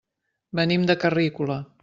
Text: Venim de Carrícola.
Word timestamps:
Venim 0.59 0.87
de 0.91 0.97
Carrícola. 1.05 1.61